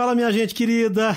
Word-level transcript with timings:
Fala, 0.00 0.14
minha 0.14 0.32
gente 0.32 0.54
querida. 0.54 1.14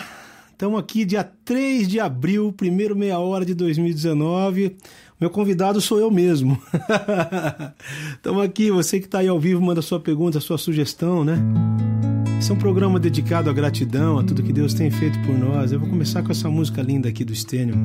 Estamos 0.51 0.77
aqui 0.77 1.05
dia 1.05 1.23
3 1.23 1.87
de 1.87 2.01
abril, 2.01 2.51
primeiro 2.51 2.97
meia 2.97 3.17
hora 3.17 3.45
de 3.45 3.53
2019. 3.53 4.75
Meu 5.21 5.29
convidado 5.29 5.79
sou 5.79 5.99
eu 5.99 6.11
mesmo. 6.11 6.61
Estamos 8.11 8.43
aqui, 8.43 8.69
você 8.71 8.99
que 8.99 9.05
está 9.05 9.19
aí 9.19 9.29
ao 9.29 9.39
vivo, 9.39 9.61
manda 9.61 9.81
sua 9.81 10.01
pergunta, 10.01 10.41
sua 10.41 10.57
sugestão, 10.57 11.23
né? 11.23 11.37
Esse 12.37 12.51
é 12.51 12.53
um 12.53 12.57
programa 12.57 12.99
dedicado 12.99 13.49
à 13.49 13.53
gratidão, 13.53 14.19
a 14.19 14.23
tudo 14.23 14.43
que 14.43 14.51
Deus 14.51 14.73
tem 14.73 14.91
feito 14.91 15.17
por 15.21 15.33
nós. 15.33 15.71
Eu 15.71 15.79
vou 15.79 15.87
começar 15.87 16.21
com 16.21 16.33
essa 16.33 16.49
música 16.49 16.81
linda 16.81 17.07
aqui 17.07 17.23
do 17.23 17.33
Stênio. 17.33 17.77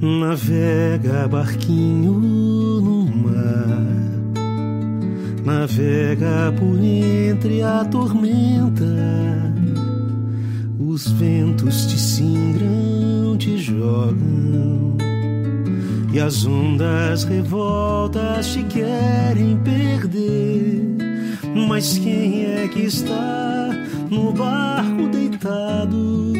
Navega 0.00 1.28
barquinho 1.28 2.12
no 2.12 3.06
mar 3.06 3.93
navega 5.44 6.52
por 6.58 6.82
entre 6.82 7.62
a 7.62 7.84
tormenta. 7.84 8.84
Os 10.78 11.10
ventos 11.12 11.86
te 11.86 11.98
singram, 11.98 13.36
te 13.36 13.58
jogam, 13.58 14.96
e 16.12 16.20
as 16.20 16.46
ondas 16.46 17.24
revoltas 17.24 18.52
te 18.52 18.62
querem 18.64 19.56
perder. 19.58 20.96
Mas 21.68 21.98
quem 21.98 22.46
é 22.46 22.68
que 22.68 22.80
está 22.80 23.70
no 24.10 24.32
barco 24.32 25.08
deitado, 25.08 26.32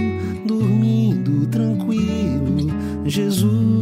dormindo 0.46 1.46
tranquilo? 1.46 2.72
Jesus. 3.06 3.74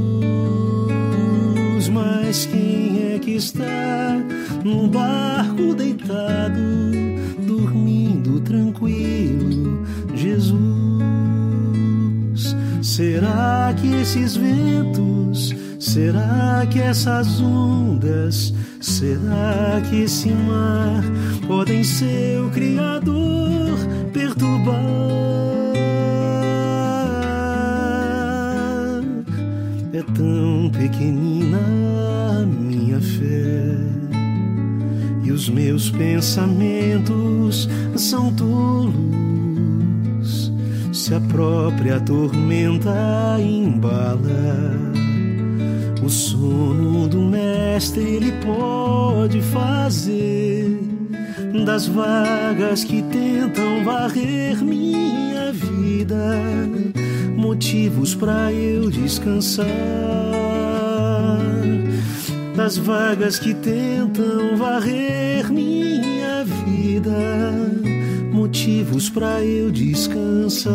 Mas 1.93 2.47
quem 2.47 2.82
que 3.23 3.37
está 3.37 4.19
num 4.65 4.89
barco 4.89 5.75
deitado, 5.75 6.61
dormindo 7.47 8.41
tranquilo, 8.41 9.87
Jesus. 10.15 10.57
Será 12.83 13.73
que 13.81 13.95
esses 13.95 14.37
ventos, 14.37 15.55
será 15.79 16.67
que 16.69 16.81
essas 16.81 17.41
ondas, 17.41 18.53
será 18.81 19.81
que 19.89 20.03
esse 20.03 20.31
mar 20.31 21.05
podem 21.47 21.85
ser 21.85 22.41
o 22.41 22.51
Criador 22.51 23.79
perturbar? 24.13 24.75
É 29.93 30.03
tão 30.13 30.71
pequenina 30.71 31.82
fé. 33.03 33.93
Os 35.43 35.49
meus 35.49 35.91
pensamentos 35.91 37.69
são 37.97 38.33
tolos. 38.33 38.93
Se 40.93 41.13
a 41.13 41.21
própria 41.21 41.99
tormenta 41.99 43.37
embala, 43.41 44.79
o 46.01 46.09
sono 46.09 47.09
do 47.09 47.23
mestre 47.23 48.03
ele 48.03 48.33
pode 48.45 49.43
fazer. 49.43 50.79
Das 51.67 51.89
vagas 51.89 52.85
que 52.85 53.03
tentam 53.03 53.83
varrer 53.85 54.63
minha 54.63 55.53
vida, 55.53 56.41
motivos 57.37 58.15
para 58.15 58.53
eu 58.53 58.89
descansar 58.91 59.67
das 62.55 62.77
vagas 62.77 63.39
que 63.39 63.55
tentam 63.55 64.57
varrer 64.57 65.51
minha 65.51 66.45
vida, 66.45 67.11
motivos 68.33 69.09
para 69.09 69.43
eu 69.43 69.71
descansar. 69.71 70.73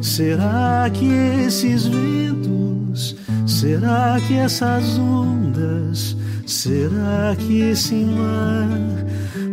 Será 0.00 0.88
que 0.92 1.06
esses 1.46 1.86
ventos, 1.86 3.16
será 3.46 4.18
que 4.26 4.34
essas 4.34 4.98
ondas, 4.98 6.16
será 6.46 7.36
que 7.36 7.60
esse 7.60 7.96
mar 7.96 8.68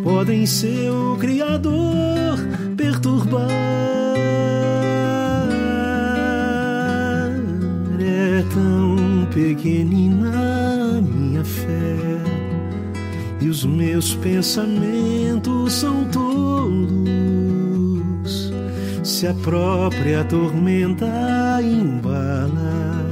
podem 0.04 0.46
ser 0.46 0.90
o 0.90 1.18
Criador 1.18 2.38
pequenina 9.34 11.02
minha 11.02 11.44
fé 11.44 11.98
e 13.42 13.48
os 13.48 13.66
meus 13.66 14.14
pensamentos 14.16 15.74
são 15.74 16.06
tolos. 16.06 16.92
Se 19.04 19.28
a 19.28 19.34
própria 19.34 20.24
tormenta 20.26 21.08
embala, 21.62 23.04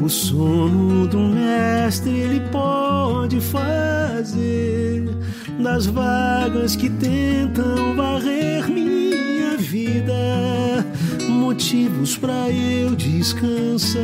o 0.00 0.08
sono 0.08 1.06
do 1.06 1.18
mestre 1.18 2.10
ele 2.10 2.40
pode 2.50 3.40
fazer 3.40 5.08
das 5.58 5.86
vagas 5.86 6.76
que 6.76 6.90
tentam 6.90 7.96
varrer 7.96 8.68
minha 8.68 9.56
vida 9.56 10.23
motivos 11.54 12.16
para 12.16 12.50
eu 12.50 12.96
descansar 12.96 14.02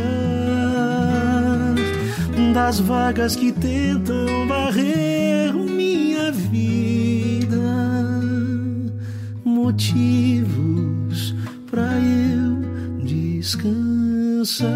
das 2.55 2.79
vagas 2.79 3.35
que 3.35 3.51
tentam 3.51 4.47
varrer 4.47 5.53
minha 5.53 6.31
vida. 6.31 7.57
Motivos 9.45 11.35
para 11.69 11.99
eu 11.99 13.05
descansar. 13.05 14.69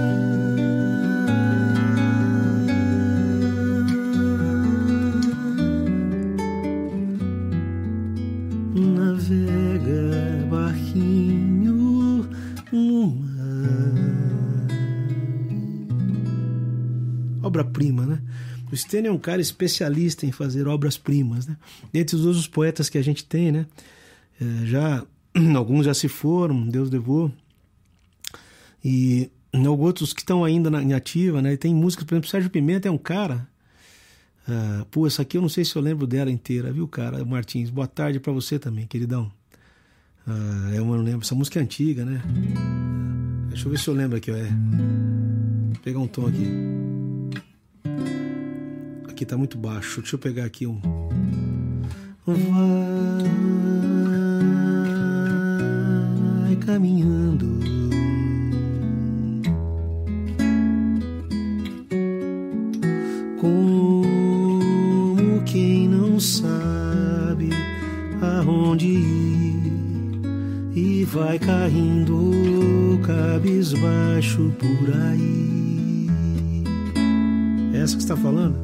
Obra-prima, 17.74 18.06
né? 18.06 18.20
O 18.70 18.76
Stênio 18.76 19.10
é 19.10 19.12
um 19.12 19.18
cara 19.18 19.40
especialista 19.40 20.24
em 20.24 20.32
fazer 20.32 20.66
obras-primas, 20.66 21.46
né? 21.46 21.56
Entre 21.92 22.16
os 22.16 22.24
outros 22.24 22.46
poetas 22.46 22.88
que 22.88 22.96
a 22.96 23.02
gente 23.02 23.24
tem, 23.24 23.52
né? 23.52 23.66
É, 24.40 24.66
já 24.66 25.06
alguns 25.56 25.86
já 25.86 25.94
se 25.94 26.08
foram, 26.08 26.66
Deus 26.68 26.90
levou. 26.90 27.30
E 28.84 29.30
outros 29.78 30.12
que 30.12 30.20
estão 30.20 30.44
ainda 30.44 30.70
na, 30.70 30.82
em 30.82 30.92
ativa, 30.92 31.42
né? 31.42 31.52
E 31.52 31.56
tem 31.56 31.74
músicas, 31.74 32.04
por 32.04 32.14
exemplo, 32.14 32.30
Sérgio 32.30 32.50
Pimenta 32.50 32.88
é 32.88 32.90
um 32.90 32.98
cara. 32.98 33.46
Uh, 34.48 34.84
pô, 34.86 35.06
essa 35.06 35.22
aqui 35.22 35.38
eu 35.38 35.42
não 35.42 35.48
sei 35.48 35.64
se 35.64 35.74
eu 35.74 35.80
lembro 35.80 36.06
dela 36.06 36.30
inteira, 36.30 36.72
viu, 36.72 36.86
cara? 36.86 37.24
Martins, 37.24 37.70
boa 37.70 37.86
tarde 37.86 38.20
para 38.20 38.32
você 38.32 38.58
também, 38.58 38.86
queridão. 38.86 39.30
Uh, 40.26 40.74
eu 40.74 40.84
não 40.84 40.96
lembro, 40.96 41.22
essa 41.22 41.34
música 41.34 41.58
é 41.58 41.62
antiga, 41.62 42.04
né? 42.04 42.22
Deixa 43.48 43.66
eu 43.66 43.70
ver 43.70 43.78
se 43.78 43.88
eu 43.88 43.94
lembro 43.94 44.16
aqui, 44.16 44.30
ó. 44.30 44.36
É. 44.36 44.48
Vou 44.48 45.80
pegar 45.82 45.98
um 46.00 46.08
tom 46.08 46.26
aqui. 46.26 46.83
Aqui 49.14 49.24
tá 49.24 49.36
muito 49.36 49.56
baixo. 49.56 50.00
Deixa 50.00 50.16
eu 50.16 50.18
pegar 50.18 50.44
aqui 50.44 50.66
um. 50.66 50.80
Vai 56.40 56.56
caminhando. 56.56 57.60
Como 63.40 64.04
quem 65.46 65.88
não 65.88 66.18
sabe 66.18 67.50
aonde 68.20 68.88
ir 68.88 69.62
e 70.74 71.04
vai 71.04 71.38
caindo 71.38 72.98
cabisbaixo 73.06 74.52
por 74.58 74.92
aí. 74.92 76.08
É 77.74 77.78
essa 77.78 77.94
que 77.94 78.02
está 78.02 78.16
falando? 78.16 78.63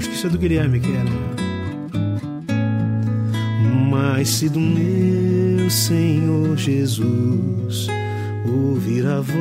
Acho 0.00 0.08
que 0.08 0.14
isso 0.14 0.28
é 0.28 0.30
do 0.30 0.38
Guilherme 0.38 0.80
que 0.80 0.90
era. 0.90 1.10
Mas 3.90 4.30
se 4.30 4.48
do 4.48 4.58
meu 4.58 5.68
Senhor 5.68 6.56
Jesus 6.56 7.86
ouvir 8.46 9.06
a 9.06 9.20
voz 9.20 9.36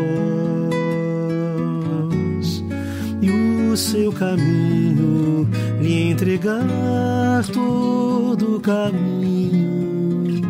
e 3.22 3.32
o 3.72 3.78
seu 3.78 4.12
caminho 4.12 5.48
lhe 5.80 6.10
entregar 6.10 6.68
todo 7.54 8.58
o 8.58 8.60
caminho, 8.60 10.42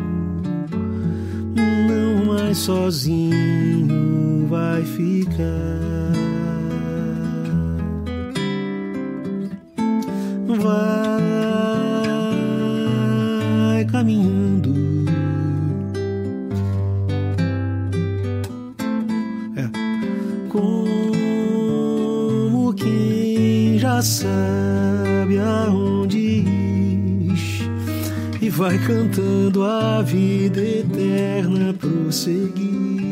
não 1.56 2.25
mais 2.33 2.57
sozinho 2.57 4.47
vai 4.47 4.81
ficar. 4.81 5.88
Vai 10.56 10.90
caminhando. 13.86 14.74
É. 19.56 19.69
Como 20.50 20.74
quem 22.74 23.78
já 23.78 24.01
sabe 24.01 25.38
aonde 25.40 26.18
ir 26.18 27.38
e 28.42 28.50
vai 28.50 28.78
cantando 28.80 29.63
a 29.63 30.02
vida 30.02 30.62
eterna 30.62 31.74
prosseguir. 31.74 33.08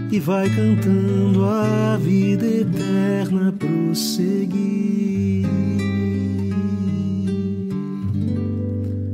e 0.09 0.19
vai 0.19 0.49
cantando 0.49 1.43
a 1.45 1.97
vida 1.97 2.45
eterna 2.45 3.51
prosseguir. 3.51 5.45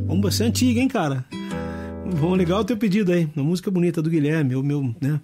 Vamos, 0.06 0.36
você 0.36 0.44
é 0.44 0.48
antiga, 0.48 0.80
hein, 0.80 0.88
cara? 0.88 1.26
Bom, 2.20 2.36
legal 2.36 2.62
o 2.62 2.64
teu 2.64 2.78
pedido 2.78 3.12
aí. 3.12 3.28
Uma 3.36 3.46
música 3.46 3.72
bonita 3.72 4.00
do 4.02 4.10
Guilherme, 4.10 4.56
o 4.56 4.62
meu, 4.64 4.96
né? 5.02 5.20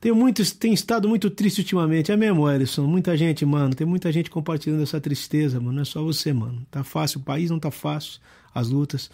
Tenho 0.00 0.16
muito, 0.16 0.42
tem 0.56 0.72
estado 0.72 1.08
muito 1.08 1.30
triste 1.30 1.60
ultimamente. 1.60 2.10
É 2.10 2.16
mesmo, 2.16 2.50
Ellison? 2.50 2.86
Muita 2.86 3.16
gente, 3.16 3.44
mano. 3.44 3.74
Tem 3.74 3.86
muita 3.86 4.10
gente 4.10 4.30
compartilhando 4.30 4.82
essa 4.82 5.00
tristeza, 5.00 5.60
mano. 5.60 5.72
Não 5.74 5.82
é 5.82 5.84
só 5.84 6.02
você, 6.02 6.32
mano. 6.32 6.66
Tá 6.70 6.82
fácil, 6.82 7.20
o 7.20 7.22
país 7.22 7.50
não 7.50 7.60
tá 7.60 7.70
fácil, 7.70 8.20
as 8.52 8.70
lutas. 8.70 9.10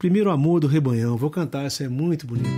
Primeiro 0.00 0.30
Amor 0.30 0.60
do 0.60 0.66
Rebanhão. 0.66 1.14
Vou 1.14 1.28
cantar, 1.28 1.66
essa 1.66 1.84
é 1.84 1.88
muito 1.88 2.26
bonita. 2.26 2.48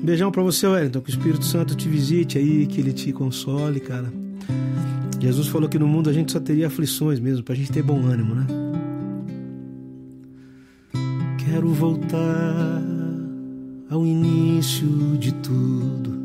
beijão 0.00 0.30
para 0.30 0.40
você, 0.40 0.68
Wellington. 0.68 1.00
Que 1.00 1.10
o 1.10 1.14
Espírito 1.14 1.44
Santo 1.44 1.74
te 1.74 1.88
visite 1.88 2.38
aí, 2.38 2.64
que 2.64 2.80
ele 2.80 2.92
te 2.92 3.12
console, 3.12 3.80
cara. 3.80 4.06
Jesus 5.18 5.48
falou 5.48 5.68
que 5.68 5.80
no 5.80 5.88
mundo 5.88 6.08
a 6.08 6.12
gente 6.12 6.30
só 6.30 6.38
teria 6.38 6.68
aflições 6.68 7.18
mesmo, 7.18 7.42
pra 7.42 7.56
gente 7.56 7.72
ter 7.72 7.82
bom 7.82 8.06
ânimo, 8.06 8.36
né? 8.36 8.46
Quero 11.44 11.70
voltar 11.70 12.80
ao 13.90 14.06
início 14.06 14.86
de 15.18 15.34
tudo, 15.34 16.22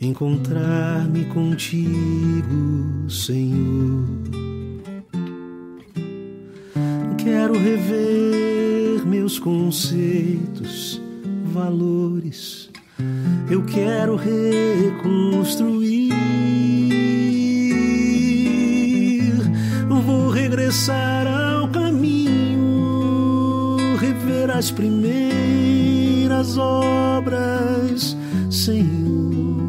encontrar-me 0.00 1.26
contigo, 1.26 3.08
Senhor 3.08 4.41
Quero 7.22 7.54
rever 7.54 9.06
meus 9.06 9.38
conceitos, 9.38 11.00
valores. 11.44 12.68
Eu 13.48 13.64
quero 13.64 14.16
reconstruir. 14.16 16.12
Vou 20.04 20.30
regressar 20.30 21.28
ao 21.28 21.68
caminho, 21.68 22.56
rever 24.00 24.50
as 24.50 24.72
primeiras 24.72 26.58
obras, 26.58 28.16
Senhor. 28.50 29.62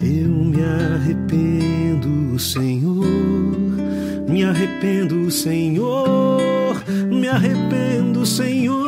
Eu 0.00 0.28
me 0.28 0.62
arrependo, 0.62 2.38
Senhor 2.38 2.79
arrependo, 4.80 5.30
Senhor, 5.30 6.82
me 6.88 7.28
arrependo, 7.28 8.24
Senhor. 8.24 8.79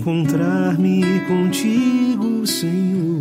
Encontrar-me 0.00 1.02
contigo, 1.28 2.46
Senhor. 2.46 3.20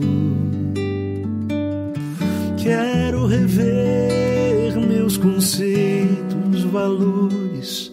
Quero 2.57 3.25
rever 3.25 4.79
meus 4.79 5.17
conceitos 5.17 6.63
valores 6.71 7.91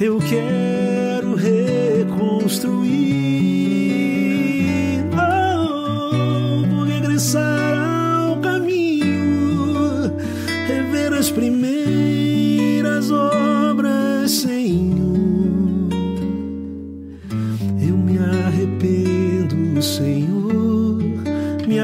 eu 0.00 0.18
quero 0.18 1.34
reconstruir. 1.36 3.11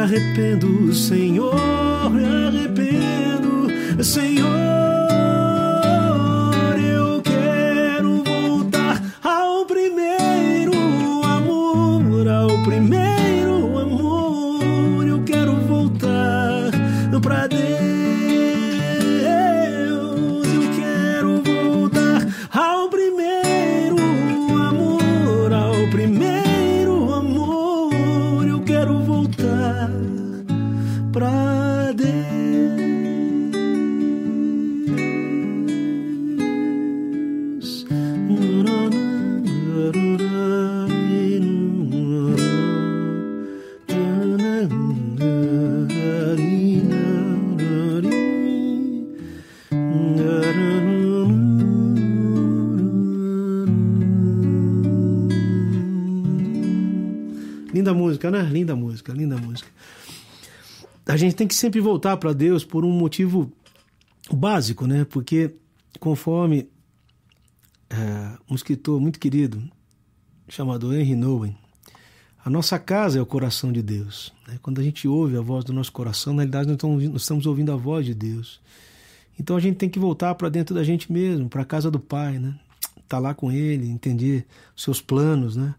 Arrependo, 0.08 0.92
Senhor, 0.94 2.10
me 2.10 2.24
arrependo, 2.24 2.57
Linda 57.78 57.94
música, 57.94 58.30
né? 58.30 58.42
Linda 58.42 58.74
música, 58.74 59.12
linda 59.12 59.36
música. 59.36 59.67
Gente 61.18 61.36
tem 61.36 61.46
que 61.46 61.54
sempre 61.54 61.80
voltar 61.80 62.16
para 62.16 62.32
Deus 62.32 62.64
por 62.64 62.84
um 62.84 62.92
motivo 62.92 63.52
básico, 64.32 64.86
né? 64.86 65.04
Porque 65.04 65.54
conforme 66.00 66.68
é, 67.90 68.38
um 68.50 68.54
escritor 68.54 69.00
muito 69.00 69.18
querido 69.18 69.62
chamado 70.48 70.94
Henry 70.94 71.14
Nowen, 71.14 71.56
a 72.44 72.50
nossa 72.50 72.78
casa 72.78 73.18
é 73.18 73.22
o 73.22 73.26
coração 73.26 73.70
de 73.70 73.82
Deus. 73.82 74.32
Né? 74.46 74.58
Quando 74.62 74.80
a 74.80 74.82
gente 74.82 75.06
ouve 75.06 75.36
a 75.36 75.40
voz 75.40 75.64
do 75.64 75.72
nosso 75.72 75.92
coração, 75.92 76.32
na 76.32 76.42
realidade 76.42 76.68
nós 76.68 77.20
estamos 77.20 77.46
ouvindo 77.46 77.72
a 77.72 77.76
voz 77.76 78.06
de 78.06 78.14
Deus. 78.14 78.60
Então 79.38 79.56
a 79.56 79.60
gente 79.60 79.76
tem 79.76 79.88
que 79.88 79.98
voltar 79.98 80.34
para 80.34 80.48
dentro 80.48 80.74
da 80.74 80.82
gente 80.82 81.12
mesmo, 81.12 81.48
para 81.48 81.62
a 81.62 81.64
casa 81.64 81.90
do 81.90 82.00
Pai, 82.00 82.38
né? 82.38 82.58
Tá 83.08 83.18
lá 83.18 83.34
com 83.34 83.52
Ele, 83.52 83.88
entender 83.88 84.46
os 84.76 84.82
seus 84.82 85.00
planos, 85.00 85.56
né? 85.56 85.74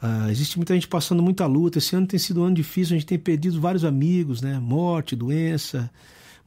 Ah, 0.00 0.30
existe 0.30 0.56
muita 0.56 0.74
gente 0.74 0.88
passando 0.88 1.22
muita 1.22 1.46
luta. 1.46 1.78
Esse 1.78 1.94
ano 1.94 2.06
tem 2.06 2.18
sido 2.18 2.40
um 2.40 2.44
ano 2.44 2.54
difícil, 2.54 2.96
a 2.96 2.98
gente 2.98 3.06
tem 3.06 3.18
perdido 3.18 3.60
vários 3.60 3.84
amigos, 3.84 4.40
né? 4.40 4.58
Morte, 4.58 5.14
doença, 5.14 5.90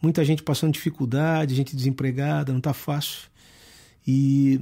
muita 0.02 0.26
gente 0.26 0.42
passando 0.44 0.74
dificuldade, 0.74 1.56
gente 1.56 1.76
desempregada, 1.76 2.52
não 2.52 2.60
está 2.60 2.74
fácil. 2.74 3.30
E 4.08 4.62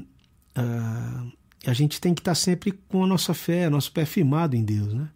ah, 0.56 1.26
a 1.66 1.74
gente 1.74 2.02
tem 2.02 2.14
que 2.14 2.22
estar 2.22 2.32
tá 2.32 2.36
sempre 2.36 2.72
com 2.90 3.04
a 3.04 3.08
nossa 3.08 3.34
fé, 3.34 3.70
nosso 3.70 3.92
pé 3.92 4.06
firmado 4.06 4.56
em 4.56 4.64
Deus, 4.64 4.94
né? 4.94 5.10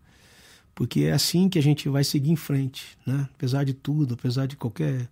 Porque 0.73 1.01
é 1.03 1.13
assim 1.13 1.47
que 1.47 1.57
a 1.57 1.63
gente 1.63 1.87
vai 1.87 2.03
seguir 2.03 2.31
em 2.31 2.35
frente, 2.35 2.97
né? 3.05 3.27
Apesar 3.35 3.63
de 3.63 3.73
tudo, 3.73 4.13
apesar 4.13 4.45
de 4.45 4.55
qualquer 4.55 5.09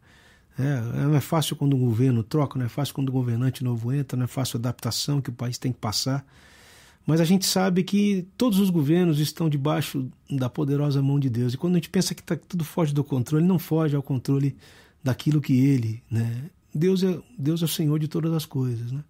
é, 0.58 0.82
não 0.82 1.16
é 1.16 1.20
fácil 1.20 1.56
quando 1.56 1.74
o 1.74 1.78
governo 1.78 2.24
troca, 2.24 2.60
não 2.60 2.66
é 2.66 2.70
fácil 2.70 2.94
quando 2.94 3.10
o 3.10 3.12
governante 3.12 3.64
novo 3.64 3.92
entra, 3.92 4.16
não 4.16 4.26
é 4.26 4.28
fácil 4.28 4.58
a 4.58 4.60
adaptação 4.60 5.20
que 5.20 5.30
o 5.30 5.34
país 5.34 5.58
tem 5.58 5.72
que 5.72 5.80
passar. 5.80 6.26
Mas 7.06 7.20
a 7.20 7.26
gente 7.26 7.46
sabe 7.46 7.84
que 7.84 8.28
todos 8.38 8.60
os 8.60 8.70
governos 8.70 9.20
estão 9.20 9.50
debaixo 9.50 10.08
da 10.30 10.50
poderosa 10.50 11.02
mão 11.02 11.20
de 11.20 11.30
Deus. 11.30 11.54
E 11.54 11.58
quando 11.58 11.74
a 11.74 11.78
gente 11.78 11.90
pensa 11.90 12.16
que 12.16 12.24
tá, 12.24 12.36
tudo 12.36 12.64
foge 12.64 12.94
do 12.94 13.04
controle, 13.04 13.46
não 13.46 13.60
foge 13.60 13.96
ao 13.96 14.02
controle 14.02 14.56
daquilo 15.04 15.42
que 15.42 15.66
Ele, 15.66 16.02
né? 16.10 16.50
Deus 16.74 17.04
é, 17.04 17.20
Deus 17.38 17.62
é 17.62 17.66
o 17.66 17.68
Senhor 17.68 18.00
de 18.00 18.08
todas 18.08 18.32
as 18.34 18.46
coisas, 18.46 18.92
né? 18.92 19.04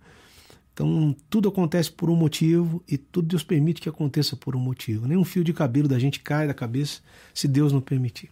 Então, 0.74 1.16
tudo 1.30 1.50
acontece 1.50 1.92
por 1.92 2.10
um 2.10 2.16
motivo 2.16 2.84
e 2.90 2.98
tudo 2.98 3.28
Deus 3.28 3.44
permite 3.44 3.80
que 3.80 3.88
aconteça 3.88 4.36
por 4.36 4.56
um 4.56 4.60
motivo. 4.60 5.08
Nenhum 5.08 5.24
fio 5.24 5.44
de 5.44 5.54
cabelo 5.54 5.88
da 5.88 6.00
gente 6.00 6.20
cai 6.20 6.48
da 6.48 6.54
cabeça 6.54 7.00
se 7.32 7.48
Deus 7.48 7.72
não 7.72 7.80
permitir. 7.80 8.32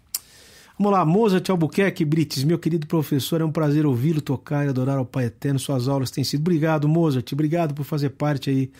Vamos 0.75 0.91
lá, 0.91 1.06
Mozart 1.06 1.48
Albuquerque 1.48 2.03
Brites, 2.03 2.44
meu 2.44 2.58
querido 2.58 2.88
professor, 2.88 3.41
é 3.41 3.46
um 3.46 3.51
prazer 3.51 3.86
ouvi-lo 3.86 4.20
tocar 4.20 4.65
e 4.65 4.70
adorar 4.70 4.98
ao 4.98 5.06
Pai 5.06 5.25
Eterno. 5.25 5.60
Suas 5.60 5.88
aulas 5.88 6.10
têm 6.10 6.24
sido. 6.24 6.41
Obrigado, 6.41 6.89
Mozart, 6.89 7.32
obrigado 7.32 7.75
por 7.75 7.84
fazer 7.84 8.10
parte 8.10 8.50
aí 8.50 8.72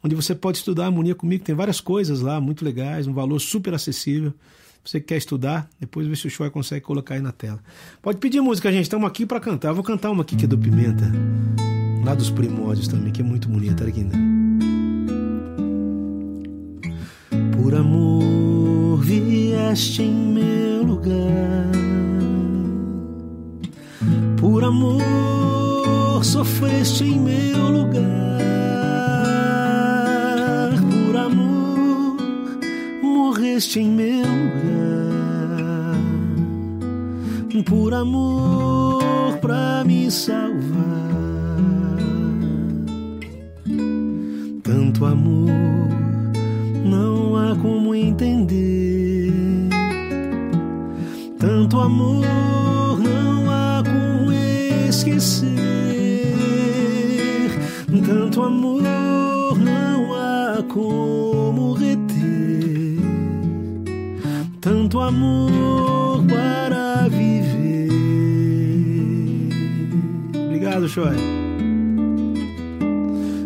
onde 0.03 0.17
você 0.17 0.35
pode 0.35 0.59
estudar 0.59 0.87
harmonia 0.87 1.15
comigo. 1.15 1.45
Tem 1.45 1.55
várias 1.55 1.81
coisas 1.81 2.21
lá, 2.21 2.41
muito 2.41 2.65
legais, 2.65 3.07
um 3.07 3.13
valor 3.13 3.39
super 3.39 3.73
acessível. 3.73 4.35
Você 4.85 4.99
que 4.99 5.07
quer 5.07 5.19
estudar, 5.19 5.71
depois 5.79 6.09
vê 6.09 6.17
se 6.17 6.27
o 6.27 6.31
Shoy 6.31 6.51
consegue 6.51 6.85
colocar 6.85 7.15
aí 7.15 7.21
na 7.21 7.31
tela. 7.31 7.61
Pode 8.03 8.19
pedir 8.19 8.41
música, 8.41 8.73
gente. 8.73 8.83
Estamos 8.85 9.07
aqui 9.07 9.25
para 9.25 9.39
cantar. 9.39 9.69
Eu 9.69 9.77
vou 9.77 9.85
cantar 9.85 10.11
uma 10.11 10.23
aqui 10.23 10.35
que 10.35 10.47
é 10.47 10.49
do 10.49 10.59
Pimenta, 10.59 11.13
lá 12.05 12.17
dos 12.17 12.31
primórdios 12.31 12.89
também, 12.89 13.13
que 13.13 13.21
é 13.21 13.25
muito 13.25 13.49
bonita. 13.49 13.85
Olha 13.85 13.93
aqui, 13.93 14.03
né? 14.03 14.38
Por 17.61 17.75
amor 17.75 19.01
vieste 19.01 20.03
em 20.03 20.13
meu 20.13 20.85
lugar. 20.85 21.73
Por 24.37 24.63
amor 24.63 26.25
sofreste 26.25 27.03
em 27.05 27.19
meu 27.19 27.69
lugar. 27.69 28.39
Por 30.89 31.17
amor 31.17 32.17
morreste 33.03 33.81
em 33.81 33.89
meu 33.89 34.25
lugar. 34.25 34.69
Por 37.67 37.93
amor 37.93 39.03
pra 39.41 39.83
me 39.85 40.09
salvar. 40.11 40.49
Tanto 44.63 45.05
amor 45.05 45.88
amor 51.89 53.01
não 53.01 53.51
há 53.51 53.83
como 53.83 54.31
esquecer. 54.89 55.49
Tanto 58.07 58.43
amor 58.43 58.83
não 59.59 60.15
há 60.15 60.63
como 60.69 61.73
reter. 61.73 62.99
Tanto 64.61 65.01
amor 65.01 66.23
para 66.27 67.09
viver. 67.09 67.89
Obrigado, 70.47 70.89
Choi. 70.89 71.17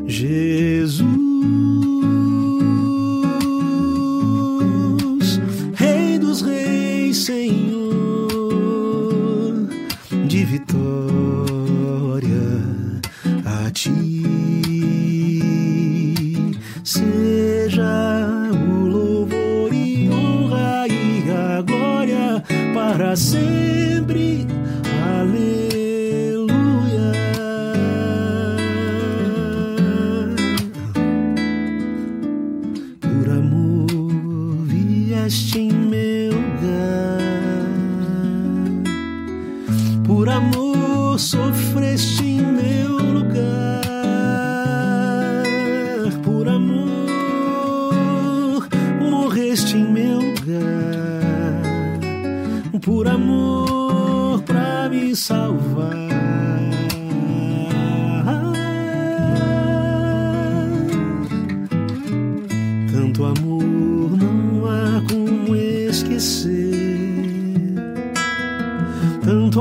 Jesus. 0.07 1.72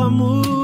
amor. 0.01 0.61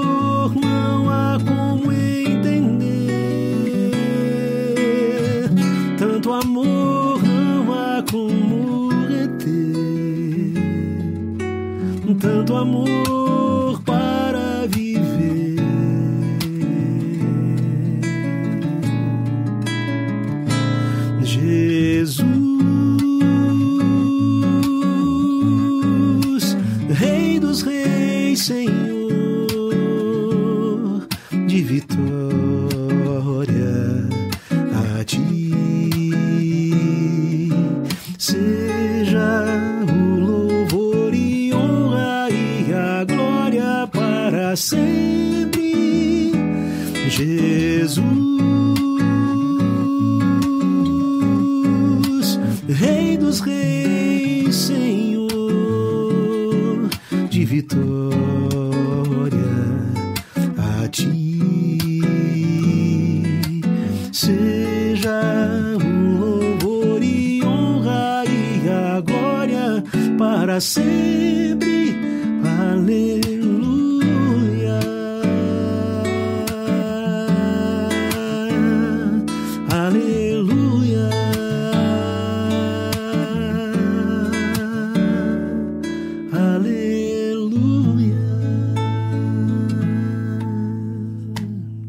Sempre. 70.59 71.95
Aleluia. 72.43 73.47
Aleluia. 79.69 81.09
Aleluia. 86.31 88.15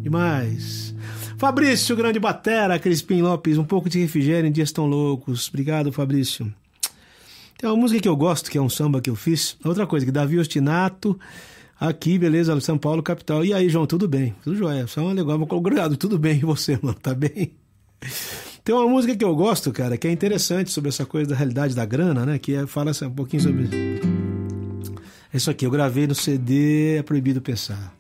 Demais. 0.03 0.95
Fabrício, 1.37 1.97
grande 1.97 2.19
batera, 2.19 2.79
Crispim 2.79 3.23
Lopes, 3.23 3.59
um 3.59 3.65
pouco 3.65 3.89
de 3.89 4.01
refrigério 4.01 4.49
em 4.49 4.53
dias 4.53 4.73
tão 4.73 4.87
loucos. 4.87 5.49
Obrigado, 5.49 5.93
Fabrício. 5.93 6.53
Tem 7.59 7.69
uma 7.69 7.77
música 7.77 8.01
que 8.01 8.09
eu 8.09 8.17
gosto, 8.17 8.53
que 8.53 8.57
é 8.57 8.63
um 8.63 8.69
samba 8.69 9.01
que 9.01 9.11
eu 9.11 9.17
fiz. 9.17 9.57
Outra 9.65 9.85
coisa, 9.85 10.07
que 10.07 10.13
Davi 10.13 10.39
Ostinato, 10.39 11.19
aqui, 11.79 12.17
beleza, 12.17 12.59
São 12.61 12.79
Paulo, 12.79 13.03
capital. 13.03 13.45
E 13.45 13.53
aí, 13.53 13.69
João, 13.69 13.85
tudo 13.85 14.07
bem? 14.07 14.33
Tudo 14.45 14.57
jóia. 14.57 14.87
Só 14.87 15.01
uma 15.03 15.13
legal, 15.13 15.45
obrigado, 15.51 15.97
tudo 15.97 16.17
bem. 16.17 16.37
E 16.39 16.45
você, 16.45 16.79
mano, 16.81 16.97
tá 17.03 17.13
bem? 17.13 17.51
Tem 18.63 18.73
uma 18.73 18.87
música 18.87 19.17
que 19.17 19.25
eu 19.25 19.35
gosto, 19.35 19.73
cara, 19.73 19.97
que 19.97 20.07
é 20.07 20.13
interessante 20.13 20.71
sobre 20.71 20.91
essa 20.91 21.05
coisa 21.05 21.31
da 21.31 21.35
realidade 21.35 21.75
da 21.75 21.85
grana, 21.85 22.25
né? 22.25 22.39
Que 22.39 22.55
é, 22.55 22.65
fala 22.65 22.93
assim, 22.93 23.07
um 23.07 23.11
pouquinho 23.11 23.43
sobre. 23.43 23.69
É 25.33 25.37
isso 25.37 25.51
aqui, 25.51 25.67
eu 25.67 25.71
gravei 25.71 26.07
no 26.07 26.15
CD 26.15 26.99
É 26.99 27.03
Proibido 27.03 27.43
Pensar. 27.43 27.93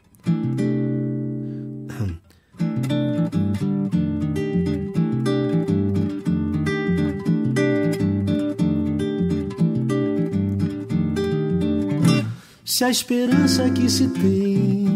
Se 12.78 12.84
a 12.84 12.90
esperança 12.90 13.68
que 13.70 13.90
se 13.90 14.06
tem 14.06 14.86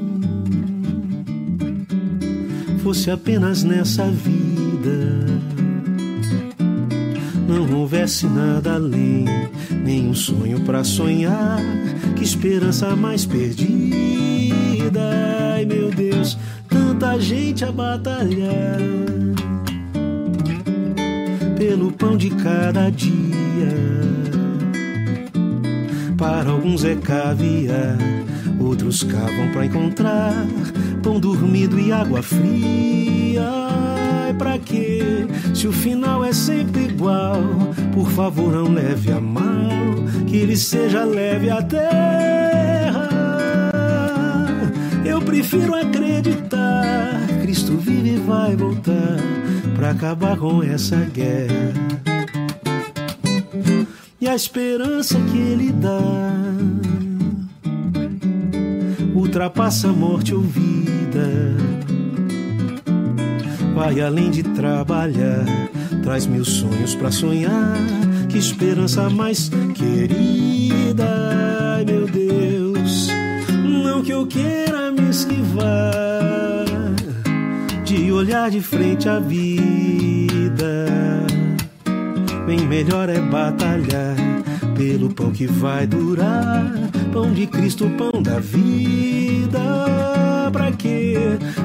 fosse 2.80 3.10
apenas 3.10 3.64
nessa 3.64 4.08
vida, 4.08 5.26
não 7.48 7.80
houvesse 7.80 8.28
nada 8.28 8.74
além, 8.74 9.24
nenhum 9.84 10.14
sonho 10.14 10.60
para 10.60 10.84
sonhar, 10.84 11.58
que 12.14 12.22
esperança 12.22 12.94
mais 12.94 13.26
perdida. 13.26 15.00
Ai 15.56 15.64
meu 15.64 15.90
Deus, 15.90 16.38
tanta 16.68 17.18
gente 17.18 17.64
a 17.64 17.72
batalhar 17.72 18.78
pelo 21.58 21.90
pão 21.90 22.16
de 22.16 22.30
cada 22.30 22.90
dia 22.90 24.21
para 26.22 26.52
alguns 26.52 26.84
é 26.84 26.94
caviar, 26.94 27.98
outros 28.60 29.02
cavam 29.02 29.50
para 29.52 29.66
encontrar 29.66 30.46
pão 31.02 31.18
dormido 31.18 31.80
e 31.80 31.90
água 31.90 32.22
fria. 32.22 33.42
Ai, 33.42 34.32
pra 34.32 34.56
quê? 34.56 35.26
Se 35.52 35.66
o 35.66 35.72
final 35.72 36.24
é 36.24 36.32
sempre 36.32 36.82
igual, 36.82 37.42
por 37.92 38.08
favor 38.12 38.52
não 38.52 38.72
leve 38.72 39.10
a 39.10 39.20
mal, 39.20 39.42
que 40.28 40.36
ele 40.36 40.56
seja 40.56 41.04
leve 41.04 41.50
a 41.50 41.60
terra. 41.60 43.08
Eu 45.04 45.20
prefiro 45.22 45.74
acreditar, 45.74 47.26
Cristo 47.42 47.76
vive 47.76 48.10
e 48.10 48.18
vai 48.18 48.54
voltar 48.54 49.16
para 49.74 49.90
acabar 49.90 50.36
com 50.36 50.62
essa 50.62 50.98
guerra 51.12 51.91
a 54.32 54.34
esperança 54.34 55.18
que 55.30 55.36
ele 55.36 55.70
dá 55.72 56.00
ultrapassa 59.14 59.90
a 59.90 59.92
morte 59.92 60.34
ou 60.34 60.40
vida. 60.40 61.54
Vai 63.74 64.00
além 64.00 64.30
de 64.30 64.42
trabalhar, 64.42 65.44
traz 66.02 66.26
mil 66.26 66.46
sonhos 66.46 66.94
para 66.94 67.10
sonhar. 67.10 67.76
Que 68.30 68.38
esperança 68.38 69.10
mais 69.10 69.50
querida, 69.74 71.04
ai 71.76 71.84
meu 71.84 72.06
Deus. 72.06 73.08
Não 73.84 74.02
que 74.02 74.12
eu 74.12 74.26
queira 74.26 74.90
me 74.92 75.10
esquivar 75.10 75.84
de 77.84 78.10
olhar 78.10 78.50
de 78.50 78.62
frente 78.62 79.10
à 79.10 79.18
vida 79.18 79.81
Bem 82.54 82.66
melhor 82.66 83.08
é 83.08 83.18
batalhar 83.18 84.14
pelo 84.76 85.08
pão 85.08 85.30
que 85.30 85.46
vai 85.46 85.86
durar. 85.86 86.70
Pão 87.10 87.32
de 87.32 87.46
Cristo, 87.46 87.88
pão 87.96 88.22
da 88.22 88.40
vida. 88.40 89.58
Pra 90.52 90.70
quê? 90.72 91.16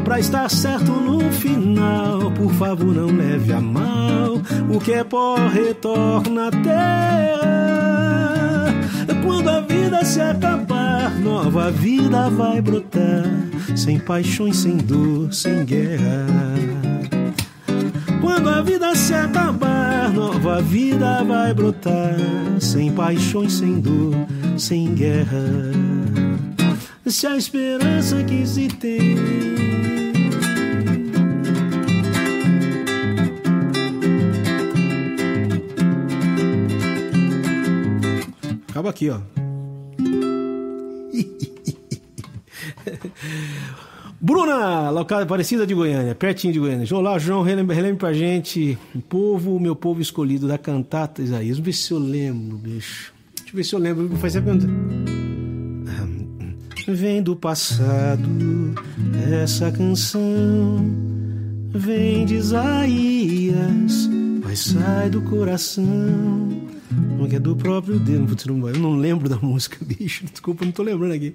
Pra 0.05 0.17
estar 0.17 0.49
certo 0.49 0.93
no 0.93 1.29
final. 1.29 2.31
Por 2.31 2.53
favor, 2.53 2.95
não 2.95 3.07
leve 3.07 3.51
a 3.51 3.59
mal. 3.59 4.41
O 4.73 4.79
que 4.79 4.93
é 4.93 5.03
pó 5.03 5.35
retorna 5.35 6.47
à 6.47 6.51
terra. 6.51 7.47
Quando 9.25 9.49
a 9.49 9.59
vida 9.59 10.05
se 10.05 10.21
acabar, 10.21 11.11
nova 11.19 11.69
vida 11.69 12.29
vai 12.29 12.61
brotar. 12.61 13.25
Sem 13.75 13.99
paixões, 13.99 14.55
sem 14.55 14.77
dor, 14.77 15.33
sem 15.33 15.65
guerra. 15.65 16.25
Quando 18.21 18.49
a 18.49 18.61
vida 18.61 18.95
se 18.95 19.13
acabar, 19.13 19.86
nova 20.09 20.61
vida 20.61 21.23
vai 21.23 21.53
brotar. 21.53 22.15
Sem 22.59 22.91
paixões, 22.91 23.53
sem 23.53 23.79
dor, 23.79 24.15
sem 24.57 24.93
guerra. 24.93 25.45
Se 27.05 27.27
a 27.27 27.37
esperança 27.37 28.23
que 28.23 28.45
se 28.45 28.67
tem. 28.67 29.17
Acaba 38.69 38.89
aqui, 38.89 39.09
ó. 39.09 39.36
Bruna, 44.27 44.89
local 44.89 45.25
parecida 45.25 45.65
de 45.65 45.73
Goiânia, 45.73 46.13
pertinho 46.13 46.51
de 46.51 46.59
Goiânia. 46.59 46.85
Olá, 46.93 47.17
João, 47.17 47.43
relembre, 47.43 47.73
relembre 47.73 47.97
pra 47.97 48.11
gente 48.11 48.77
o 48.93 48.99
povo, 48.99 49.57
meu 49.57 49.73
povo 49.73 50.01
escolhido 50.01 50.49
da 50.49 50.57
cantata 50.57 51.21
Isaías. 51.21 51.57
Ver 51.57 51.71
se 51.71 51.93
eu 51.93 51.97
lembro, 51.97 52.57
bicho. 52.57 53.13
Deixa 53.37 53.51
eu 53.53 53.55
ver 53.55 53.63
se 53.63 53.73
eu 53.73 53.79
lembro. 53.79 54.09
Fazer 54.17 54.39
a 54.39 54.41
pergunta. 54.41 54.67
Vem 56.89 57.23
do 57.23 57.37
passado 57.37 58.27
essa 59.41 59.71
canção, 59.71 60.85
vem 61.69 62.25
de 62.25 62.35
Isaías, 62.35 64.09
mas 64.43 64.59
sai 64.59 65.09
do 65.09 65.21
coração. 65.21 65.85
Não 67.17 67.25
é 67.25 67.39
do 67.39 67.55
próprio 67.55 67.97
Deus. 67.97 68.45
Eu 68.45 68.79
não 68.79 68.97
lembro 68.97 69.29
da 69.29 69.37
música, 69.41 69.77
bicho. 69.85 70.25
Desculpa, 70.25 70.65
não 70.65 70.71
tô 70.73 70.83
lembrando 70.83 71.13
aqui. 71.13 71.33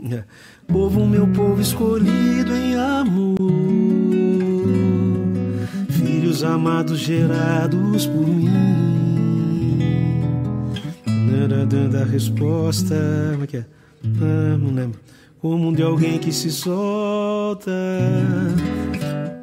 É. 0.00 0.22
Povo, 0.68 1.04
meu 1.06 1.26
povo 1.26 1.60
escolhido 1.60 2.54
em 2.54 2.76
amor, 2.76 3.36
filhos 5.90 6.44
amados 6.44 7.00
gerados 7.00 8.06
por 8.06 8.28
mim. 8.28 8.48
Dando 11.68 11.98
a 11.98 12.04
resposta, 12.04 12.94
como 13.32 13.44
é 13.44 13.46
que 13.46 13.56
é? 13.56 13.64
Ah, 14.04 14.56
não 14.58 14.72
lembro. 14.72 15.00
Como 15.40 15.74
de 15.74 15.82
alguém 15.82 16.18
que 16.18 16.32
se 16.32 16.50
solta, 16.50 17.70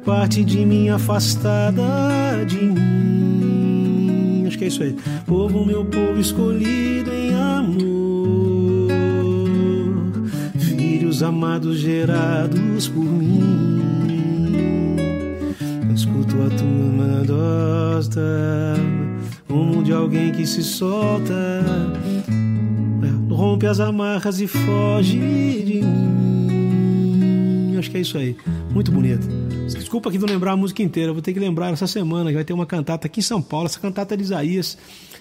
parte 0.04 0.42
de 0.42 0.64
mim 0.64 0.88
afastada 0.88 2.44
de 2.46 2.62
mim. 2.64 4.44
Acho 4.46 4.56
que 4.56 4.64
é 4.64 4.68
isso 4.68 4.82
aí. 4.82 4.96
Povo, 5.26 5.64
meu 5.64 5.84
povo 5.84 6.18
escolhido 6.18 7.12
em 7.12 7.34
amor 7.34 8.05
amados 11.22 11.78
gerados 11.78 12.88
por 12.88 13.04
mim. 13.04 13.80
escuto 15.94 16.36
a 16.42 16.50
tua 16.50 17.24
dosta, 17.24 18.20
rumo 19.48 19.82
de 19.82 19.92
alguém 19.92 20.32
que 20.32 20.46
se 20.46 20.62
solta, 20.62 21.64
rompe 23.30 23.66
as 23.66 23.80
amarras 23.80 24.40
e 24.40 24.46
foge 24.46 25.18
de 25.18 25.82
mim. 25.82 27.76
Acho 27.78 27.90
que 27.90 27.96
é 27.98 28.00
isso 28.00 28.18
aí. 28.18 28.36
Muito 28.70 28.90
bonito. 28.90 29.26
Desculpa 29.66 30.08
aqui 30.08 30.18
não 30.18 30.28
lembrar 30.28 30.52
a 30.52 30.56
música 30.56 30.82
inteira, 30.82 31.12
vou 31.12 31.22
ter 31.22 31.32
que 31.32 31.40
lembrar 31.40 31.72
essa 31.72 31.86
semana 31.86 32.30
que 32.30 32.36
vai 32.36 32.44
ter 32.44 32.52
uma 32.52 32.66
cantata 32.66 33.06
aqui 33.06 33.20
em 33.20 33.22
São 33.22 33.40
Paulo, 33.40 33.66
essa 33.66 33.80
cantata 33.80 34.14
é 34.14 34.16
de 34.16 34.22
Isaías. 34.22 34.76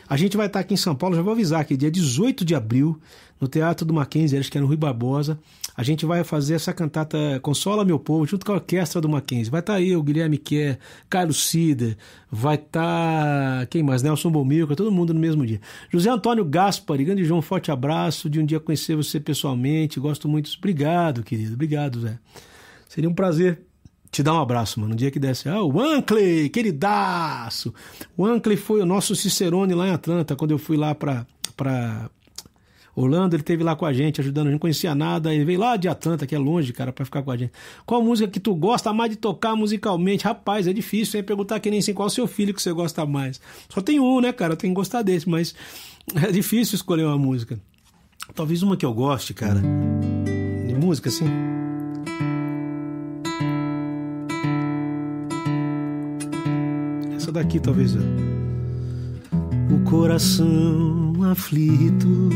A 0.07 0.17
gente 0.17 0.37
vai 0.37 0.47
estar 0.47 0.59
aqui 0.59 0.73
em 0.73 0.77
São 0.77 0.95
Paulo, 0.95 1.15
já 1.15 1.21
vou 1.21 1.33
avisar 1.33 1.65
que 1.65 1.75
dia 1.75 1.89
18 1.89 2.45
de 2.45 2.53
abril, 2.53 2.99
no 3.39 3.47
Teatro 3.47 3.85
do 3.85 3.93
Mackenzie, 3.93 4.37
acho 4.37 4.51
que 4.51 4.57
é 4.57 4.61
no 4.61 4.67
Rui 4.67 4.77
Barbosa. 4.77 5.39
A 5.77 5.83
gente 5.83 6.05
vai 6.05 6.23
fazer 6.23 6.55
essa 6.55 6.73
cantata 6.73 7.17
Consola 7.41 7.83
Meu 7.83 7.99
Povo, 7.99 8.25
junto 8.25 8.45
com 8.45 8.53
a 8.53 8.55
orquestra 8.55 9.01
do 9.01 9.09
Mackenzie. 9.09 9.51
Vai 9.51 9.59
estar 9.59 9.73
tá 9.73 9.79
aí 9.79 9.95
o 9.95 10.01
Guilherme 10.01 10.37
Kerr, 10.37 10.77
Carlos 11.09 11.43
Cider, 11.43 11.97
vai 12.31 12.55
estar. 12.55 13.61
Tá... 13.61 13.65
Quem 13.69 13.83
mais? 13.83 14.01
Nelson 14.01 14.31
Bomilca, 14.31 14.75
todo 14.75 14.91
mundo 14.91 15.13
no 15.13 15.19
mesmo 15.19 15.45
dia. 15.45 15.59
José 15.91 16.09
Antônio 16.09 16.45
Gaspari, 16.45 17.03
grande 17.03 17.25
João, 17.25 17.41
forte 17.41 17.71
abraço. 17.71 18.29
De 18.29 18.39
um 18.39 18.45
dia 18.45 18.59
conhecer 18.59 18.95
você 18.95 19.19
pessoalmente, 19.19 19.99
gosto 19.99 20.29
muito. 20.29 20.49
Obrigado, 20.57 21.23
querido. 21.23 21.53
Obrigado, 21.53 21.99
Zé. 21.99 22.17
Seria 22.87 23.09
um 23.09 23.13
prazer 23.13 23.61
te 24.15 24.23
dar 24.23 24.33
um 24.33 24.39
abraço, 24.39 24.79
mano. 24.79 24.91
No 24.91 24.95
dia 24.95 25.11
que 25.11 25.19
desse. 25.19 25.49
Ah, 25.49 25.61
o 25.61 25.77
Ankley, 25.81 26.47
queridaço! 26.47 27.73
O 28.15 28.25
Ankley 28.25 28.55
foi 28.55 28.81
o 28.81 28.85
nosso 28.85 29.13
Cicerone 29.13 29.73
lá 29.73 29.89
em 29.89 29.91
Atlanta, 29.91 30.37
quando 30.37 30.51
eu 30.51 30.57
fui 30.57 30.77
lá 30.77 30.95
pra. 30.95 31.27
Orlando, 32.95 33.35
ele 33.35 33.43
teve 33.43 33.61
lá 33.61 33.75
com 33.75 33.85
a 33.85 33.91
gente, 33.91 34.21
ajudando, 34.21 34.47
a 34.47 34.49
gente 34.49 34.53
não 34.53 34.59
conhecia 34.59 34.95
nada, 34.95 35.33
ele 35.33 35.43
veio 35.43 35.59
lá 35.59 35.75
de 35.75 35.89
Atlanta, 35.89 36.25
que 36.25 36.33
é 36.33 36.39
longe, 36.39 36.71
cara, 36.71 36.93
para 36.93 37.03
ficar 37.03 37.21
com 37.21 37.31
a 37.31 37.35
gente. 37.35 37.51
Qual 37.85 38.01
música 38.01 38.29
que 38.29 38.39
tu 38.39 38.55
gosta 38.55 38.93
mais 38.93 39.11
de 39.11 39.17
tocar 39.17 39.53
musicalmente? 39.55 40.23
Rapaz, 40.23 40.65
é 40.65 40.71
difícil, 40.71 41.19
é 41.19 41.23
perguntar 41.23 41.59
que 41.59 41.69
nem 41.69 41.79
assim 41.79 41.93
qual 41.93 42.07
o 42.07 42.09
seu 42.09 42.25
filho 42.25 42.53
que 42.53 42.61
você 42.61 42.71
gosta 42.71 43.05
mais. 43.05 43.41
Só 43.67 43.81
tem 43.81 43.99
um, 43.99 44.21
né, 44.21 44.31
cara, 44.31 44.55
tem 44.55 44.69
que 44.69 44.75
gostar 44.75 45.01
desse, 45.01 45.27
mas 45.27 45.53
é 46.15 46.31
difícil 46.31 46.75
escolher 46.75 47.03
uma 47.03 47.17
música. 47.17 47.59
Talvez 48.33 48.63
uma 48.63 48.77
que 48.77 48.85
eu 48.85 48.93
goste, 48.93 49.33
cara, 49.33 49.61
de 50.65 50.73
música, 50.73 51.09
assim. 51.09 51.25
Essa 57.13 57.31
daqui, 57.31 57.59
talvez. 57.59 57.93
O 59.69 59.83
coração 59.83 61.13
aflito 61.29 62.29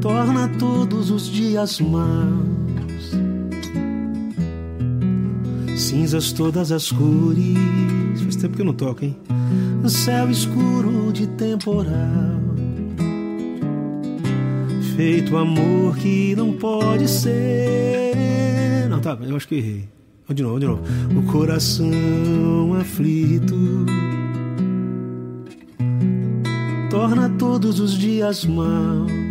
torna 0.00 0.48
todos 0.58 1.10
os 1.10 1.26
dias 1.28 1.80
maus. 1.80 3.16
Cinzas 5.76 6.32
todas 6.32 6.72
as 6.72 6.90
cores. 6.90 7.56
Faz 8.22 8.36
tempo 8.36 8.56
que 8.56 8.62
eu 8.62 8.66
não 8.66 8.74
toco, 8.74 9.04
hein? 9.04 9.16
Céu 9.88 10.28
escuro 10.30 11.12
de 11.12 11.26
temporal. 11.28 12.40
Feito 14.96 15.36
amor 15.36 15.96
que 15.96 16.34
não 16.34 16.54
pode 16.54 17.06
ser. 17.08 18.88
Não, 18.88 19.00
tá, 19.00 19.16
eu 19.20 19.36
acho 19.36 19.46
que 19.46 19.56
errei. 19.56 19.88
De 20.28 20.42
novo, 20.42 20.58
de 20.58 20.66
novo. 20.66 20.82
O 21.16 21.22
coração 21.30 22.74
aflito 22.80 23.54
torna 26.90 27.28
todos 27.38 27.78
os 27.78 27.96
dias 27.96 28.44
maus 28.44 29.25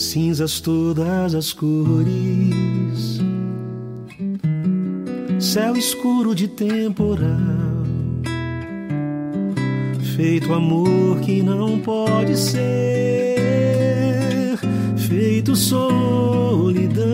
cinzas 0.00 0.60
todas 0.60 1.34
as 1.34 1.52
cores, 1.52 3.20
céu 5.38 5.76
escuro 5.76 6.34
de 6.34 6.48
temporal, 6.48 7.28
feito 10.16 10.54
amor 10.54 11.20
que 11.20 11.42
não 11.42 11.78
pode 11.78 12.34
ser, 12.38 13.36
feito 14.96 15.54
solidão, 15.54 17.04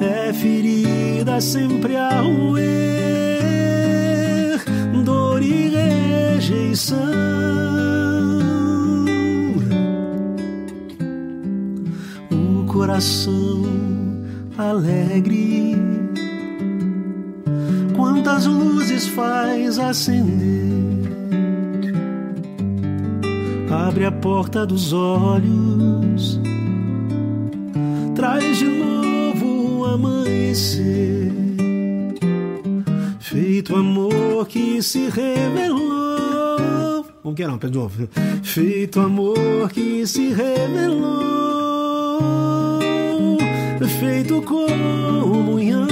é 0.00 0.32
ferida 0.32 1.40
sempre 1.40 1.94
a 1.94 2.22
roer, 2.22 2.64
dor 5.04 5.40
e 5.40 5.68
rejeição 5.68 7.36
coração 12.86 13.64
alegre. 14.56 15.74
Quantas 17.96 18.46
luzes 18.46 19.08
faz 19.08 19.76
acender? 19.76 21.10
Abre 23.68 24.04
a 24.04 24.12
porta 24.12 24.64
dos 24.64 24.92
olhos, 24.92 26.40
traz 28.14 28.58
de 28.58 28.66
novo 28.66 29.80
o 29.80 29.84
amanhecer. 29.84 31.32
Feito 33.18 33.74
amor 33.74 34.46
que 34.46 34.80
se 34.80 35.08
revelou. 35.08 37.04
Vamos 37.24 37.36
que 37.36 37.68
de 37.68 37.76
novo. 37.76 38.08
Feito 38.44 39.00
amor 39.00 39.72
que 39.72 40.06
se 40.06 40.28
revelou 40.28 41.45
feito 43.98 44.42
comunhão. 44.42 45.86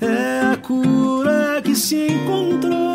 É 0.00 0.40
a 0.52 0.56
cura 0.56 1.60
que 1.62 1.74
se 1.76 2.08
encontrou, 2.08 2.91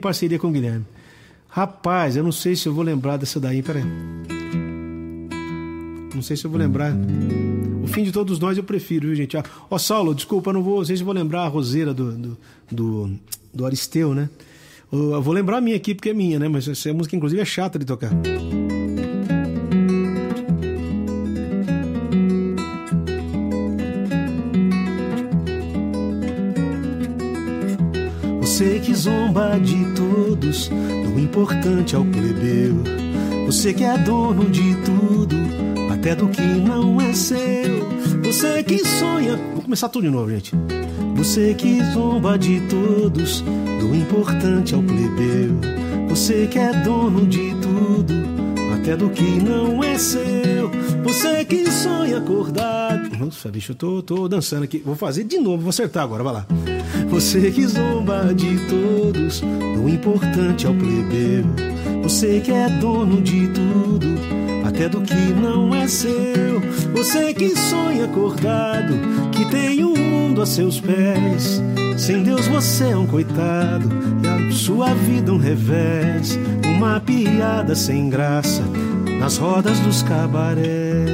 parceria 0.00 0.38
com 0.38 0.48
o 0.48 0.50
Guilherme. 0.50 0.84
Rapaz, 1.48 2.16
eu 2.16 2.22
não 2.22 2.32
sei 2.32 2.56
se 2.56 2.66
eu 2.66 2.74
vou 2.74 2.84
lembrar 2.84 3.16
dessa 3.16 3.38
daí, 3.38 3.62
peraí. 3.62 3.84
Não 6.14 6.22
sei 6.22 6.36
se 6.36 6.44
eu 6.44 6.50
vou 6.50 6.58
lembrar. 6.58 6.92
O 7.82 7.86
fim 7.86 8.02
de 8.02 8.12
todos 8.12 8.38
nós 8.38 8.56
eu 8.56 8.64
prefiro, 8.64 9.06
viu, 9.06 9.16
gente? 9.16 9.36
Ó, 9.36 9.42
oh, 9.70 9.78
Saulo, 9.78 10.14
desculpa, 10.14 10.52
não 10.52 10.62
vou. 10.62 10.78
Não 10.78 10.84
sei 10.84 10.96
se 10.96 11.02
eu 11.02 11.06
vou 11.06 11.14
lembrar 11.14 11.42
a 11.42 11.48
roseira 11.48 11.94
do, 11.94 12.12
do, 12.12 12.38
do, 12.70 13.10
do 13.52 13.66
Aristeu, 13.66 14.14
né? 14.14 14.28
Eu 14.92 15.22
vou 15.22 15.32
lembrar 15.32 15.58
a 15.58 15.60
minha 15.60 15.76
aqui, 15.76 15.94
porque 15.94 16.10
é 16.10 16.14
minha, 16.14 16.38
né? 16.38 16.48
Mas 16.48 16.66
essa 16.66 16.92
música, 16.92 17.14
inclusive, 17.14 17.40
é 17.40 17.44
chata 17.44 17.78
de 17.78 17.84
tocar. 17.84 18.10
Você 28.60 28.78
que 28.78 28.94
zomba 28.94 29.58
de 29.58 29.86
todos, 29.94 30.68
do 30.68 31.18
importante 31.18 31.96
ao 31.96 32.04
plebeu. 32.04 32.76
Você 33.46 33.72
que 33.72 33.82
é 33.82 33.96
dono 33.96 34.50
de 34.50 34.76
tudo, 34.84 35.34
até 35.90 36.14
do 36.14 36.28
que 36.28 36.42
não 36.42 37.00
é 37.00 37.10
seu. 37.14 37.88
Você 38.22 38.62
que 38.62 38.86
sonha. 38.86 39.38
Vou 39.54 39.62
começar 39.62 39.88
tudo 39.88 40.02
de 40.02 40.10
novo, 40.10 40.28
gente. 40.28 40.54
Você 41.16 41.54
que 41.54 41.82
zomba 41.94 42.38
de 42.38 42.60
todos, 42.68 43.40
do 43.40 43.96
importante 43.96 44.74
ao 44.74 44.82
plebeu. 44.82 45.56
Você 46.10 46.46
que 46.46 46.58
é 46.58 46.70
dono 46.82 47.26
de 47.26 47.54
tudo, 47.62 48.12
até 48.74 48.94
do 48.94 49.08
que 49.08 49.40
não 49.40 49.82
é 49.82 49.96
seu. 49.96 50.70
Você 51.02 51.46
que 51.46 51.64
sonha 51.70 52.20
Nossa, 53.30 53.48
bicho, 53.48 53.70
eu 53.70 53.76
tô, 53.76 54.02
tô 54.02 54.28
dançando 54.28 54.64
aqui. 54.64 54.82
Vou 54.84 54.96
fazer 54.96 55.22
de 55.22 55.38
novo, 55.38 55.58
vou 55.58 55.68
acertar 55.68 56.02
agora, 56.02 56.24
vai 56.24 56.32
lá. 56.32 56.46
Você 57.10 57.52
que 57.52 57.64
zomba 57.64 58.34
de 58.34 58.58
todos, 58.66 59.40
do 59.40 59.88
importante 59.88 60.66
ao 60.66 60.74
plebeu. 60.74 61.44
Você 62.02 62.40
que 62.40 62.50
é 62.50 62.68
dono 62.68 63.22
de 63.22 63.46
tudo, 63.46 64.08
até 64.66 64.88
do 64.88 65.00
que 65.00 65.14
não 65.14 65.72
é 65.72 65.86
seu. 65.86 66.60
Você 66.92 67.32
que 67.32 67.56
sonha 67.56 68.06
acordado, 68.06 68.94
que 69.30 69.48
tem 69.48 69.84
o 69.84 69.96
mundo 69.96 70.42
a 70.42 70.46
seus 70.46 70.80
pés. 70.80 71.62
Sem 71.96 72.24
Deus 72.24 72.48
você 72.48 72.86
é 72.86 72.96
um 72.96 73.06
coitado, 73.06 73.88
e 74.24 74.26
a 74.26 74.50
sua 74.50 74.92
vida 74.92 75.32
um 75.32 75.38
revés. 75.38 76.36
Uma 76.66 76.98
piada 76.98 77.76
sem 77.76 78.10
graça 78.10 78.64
nas 79.20 79.36
rodas 79.36 79.78
dos 79.78 80.02
cabarés. 80.02 81.09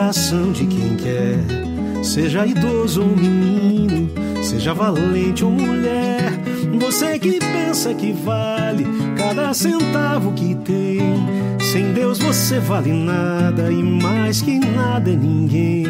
Coração 0.00 0.50
de 0.50 0.66
quem 0.66 0.96
quer. 0.96 2.02
Seja 2.02 2.44
idoso 2.44 3.02
ou 3.02 3.16
menino, 3.16 4.10
seja 4.42 4.74
valente 4.74 5.44
ou 5.44 5.50
mulher. 5.50 6.32
Você 6.80 7.18
que 7.18 7.38
pensa 7.38 7.94
que 7.94 8.12
vale 8.12 8.84
cada 9.16 9.54
centavo 9.54 10.32
que 10.32 10.56
tem. 10.56 11.00
Sem 11.60 11.92
Deus 11.92 12.18
você 12.18 12.58
vale 12.58 12.92
nada 12.92 13.70
e 13.70 13.82
mais 13.82 14.42
que 14.42 14.58
nada 14.58 15.10
é 15.10 15.14
ninguém. 15.16 15.86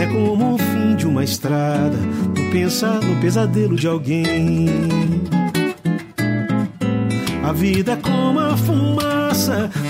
É 0.00 0.06
como 0.06 0.54
o 0.54 0.58
fim 0.58 0.94
de 0.94 1.06
uma 1.06 1.24
estrada, 1.24 1.96
tu 2.34 2.42
pensa 2.52 3.00
no 3.00 3.16
pesadelo 3.20 3.74
de 3.74 3.88
alguém. 3.88 4.66
A 7.42 7.52
vida 7.52 7.92
é 7.92 7.96
como 7.96 8.38
a 8.38 8.56
fumaça, 8.56 9.17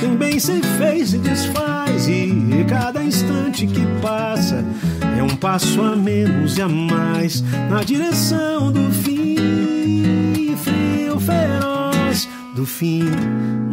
também 0.00 0.38
se 0.38 0.60
fez 0.78 1.14
e 1.14 1.18
desfaz, 1.18 2.06
e 2.06 2.64
cada 2.68 3.02
instante 3.02 3.66
que 3.66 3.86
passa 4.02 4.62
é 5.18 5.22
um 5.22 5.34
passo 5.36 5.80
a 5.80 5.96
menos 5.96 6.58
e 6.58 6.62
a 6.62 6.68
mais 6.68 7.42
na 7.70 7.82
direção 7.82 8.70
do 8.70 8.90
fim, 8.92 10.54
frio 10.56 11.18
feroz, 11.18 12.28
do 12.54 12.66
fim 12.66 13.04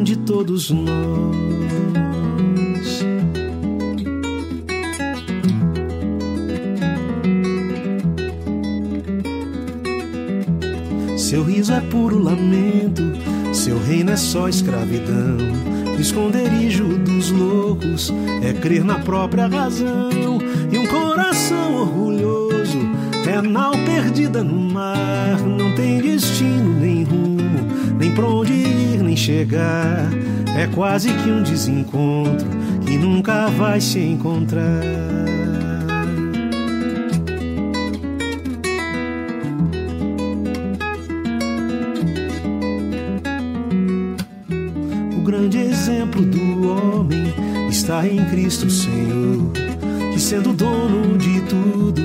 de 0.01 0.15
todos 0.17 0.71
nós. 0.71 0.95
Seu 11.17 11.43
riso 11.43 11.73
é 11.73 11.81
puro 11.81 12.17
lamento 12.17 13.34
seu 13.65 13.79
reino 13.79 14.11
é 14.11 14.15
só 14.15 14.47
escravidão. 14.47 15.37
O 15.97 15.99
esconderijo 15.99 16.83
dos 16.99 17.31
loucos 17.31 18.13
é 18.43 18.53
crer 18.53 18.83
na 18.83 18.99
própria 18.99 19.47
razão. 19.47 20.37
E 20.71 20.77
um 20.77 20.85
coração 20.85 21.73
orgulhoso 21.73 22.77
é 23.27 23.41
nau 23.41 23.71
perdida 23.83 24.43
no 24.43 24.71
mar. 24.71 25.39
Não 25.39 25.73
tem 25.73 25.99
destino, 25.99 26.79
nem 26.79 27.05
rumo, 27.05 27.67
nem 27.97 28.13
pra 28.13 28.27
onde 28.27 28.53
ir, 28.53 29.01
nem 29.01 29.17
chegar. 29.17 30.11
É 30.55 30.67
quase 30.67 31.11
que 31.11 31.31
um 31.31 31.41
desencontro 31.41 32.47
que 32.85 32.99
nunca 32.99 33.47
vai 33.47 33.81
se 33.81 33.99
encontrar. 33.99 35.24
Está 47.85 48.07
em 48.07 48.25
Cristo 48.25 48.67
Senhor, 48.67 49.51
que 50.11 50.19
sendo 50.19 50.53
dono 50.53 51.19
de 51.19 51.39
tudo, 51.41 52.01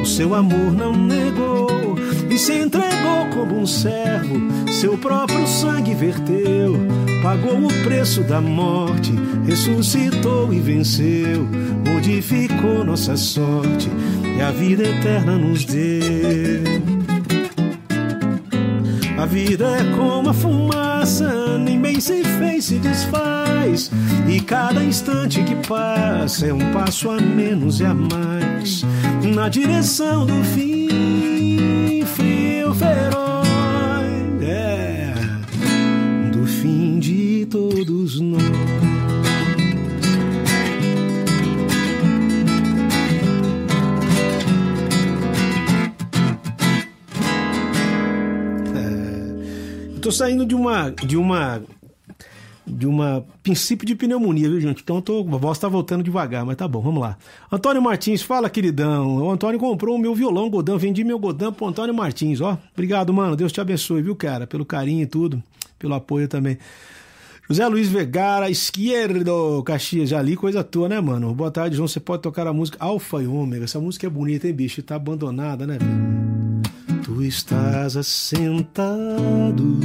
o 0.00 0.06
seu 0.06 0.32
amor 0.32 0.72
não 0.72 0.96
negou 0.96 1.96
e 2.30 2.38
se 2.38 2.52
entregou 2.52 3.26
como 3.34 3.58
um 3.58 3.66
servo, 3.66 4.36
seu 4.70 4.96
próprio 4.96 5.44
sangue 5.44 5.92
verteu, 5.92 6.76
pagou 7.20 7.66
o 7.66 7.82
preço 7.82 8.22
da 8.22 8.40
morte, 8.40 9.12
ressuscitou 9.44 10.54
e 10.54 10.60
venceu, 10.60 11.48
modificou 11.84 12.84
nossa 12.84 13.16
sorte 13.16 13.90
e 14.36 14.40
a 14.40 14.52
vida 14.52 14.84
eterna 14.84 15.36
nos 15.36 15.64
deu. 15.64 16.62
A 19.18 19.26
vida 19.26 19.64
é 19.78 19.96
como 19.96 20.30
a 20.30 20.34
fumaça, 20.34 20.83
se 22.04 22.22
fez, 22.22 22.66
se 22.66 22.78
desfaz. 22.78 23.90
E 24.28 24.38
cada 24.40 24.84
instante 24.84 25.42
que 25.42 25.54
passa 25.66 26.46
é 26.46 26.52
um 26.52 26.72
passo 26.72 27.10
a 27.10 27.18
menos 27.18 27.80
e 27.80 27.84
a 27.86 27.94
mais 27.94 28.84
na 29.34 29.48
direção 29.48 30.26
do 30.26 30.44
fim, 30.44 32.04
frio 32.04 32.74
feroz, 32.74 33.48
é, 34.42 35.14
do 36.30 36.46
fim 36.46 36.98
de 36.98 37.46
todos 37.50 38.20
nós. 38.20 38.84
tô 50.04 50.12
saindo 50.12 50.44
de 50.44 50.54
uma 50.54 50.90
de 50.90 51.16
uma 51.16 51.62
de 52.66 52.86
uma 52.86 53.24
princípio 53.42 53.86
de 53.86 53.94
pneumonia, 53.94 54.48
viu, 54.48 54.60
gente? 54.60 54.82
Então 54.82 55.00
tô, 55.00 55.20
a 55.20 55.36
voz 55.36 55.58
tá 55.58 55.68
voltando 55.68 56.02
devagar, 56.02 56.44
mas 56.44 56.56
tá 56.56 56.66
bom, 56.66 56.80
vamos 56.80 57.00
lá. 57.00 57.16
Antônio 57.52 57.82
Martins, 57.82 58.22
fala, 58.22 58.48
queridão. 58.48 59.18
O 59.18 59.30
Antônio 59.30 59.60
comprou 59.60 59.96
o 59.96 59.98
meu 59.98 60.14
violão 60.14 60.48
Godão, 60.48 60.78
vendi 60.78 61.04
meu 61.04 61.18
Godão 61.18 61.52
pro 61.52 61.66
Antônio 61.66 61.94
Martins, 61.94 62.40
ó. 62.40 62.58
Obrigado, 62.72 63.12
mano. 63.12 63.36
Deus 63.36 63.52
te 63.52 63.60
abençoe, 63.60 64.02
viu, 64.02 64.16
cara? 64.16 64.46
Pelo 64.46 64.64
carinho 64.64 65.02
e 65.02 65.06
tudo, 65.06 65.42
pelo 65.78 65.94
apoio 65.94 66.26
também. 66.26 66.58
José 67.48 67.66
Luiz 67.68 67.88
Vegara, 67.88 68.48
esquerdo, 68.48 69.62
Caxias, 69.64 70.08
já 70.08 70.22
li 70.22 70.34
coisa 70.34 70.64
tua, 70.64 70.88
né, 70.88 70.98
mano? 70.98 71.34
Boa 71.34 71.50
tarde, 71.50 71.76
João. 71.76 71.86
Você 71.86 72.00
pode 72.00 72.22
tocar 72.22 72.46
a 72.46 72.54
música 72.54 72.78
Alfa 72.80 73.22
e 73.22 73.26
Ômega. 73.26 73.64
Essa 73.64 73.78
música 73.78 74.06
é 74.06 74.10
bonita, 74.10 74.46
hein, 74.48 74.54
bicho? 74.54 74.82
Tá 74.82 74.96
abandonada, 74.96 75.66
né, 75.66 75.76
velho? 75.78 77.02
Tu 77.04 77.22
estás 77.22 77.98
assentado 77.98 79.78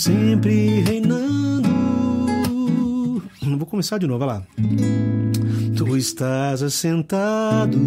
sempre 0.00 0.80
reinando. 0.80 1.68
Vou 3.58 3.66
começar 3.66 3.98
de 3.98 4.06
novo, 4.06 4.24
vai 4.24 4.28
lá. 4.28 4.42
Tu 5.76 5.96
estás 5.96 6.62
assentado 6.62 7.78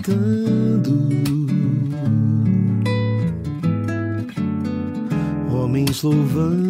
brincando. 0.00 1.10
Homens 5.52 6.02
louvando. 6.02 6.69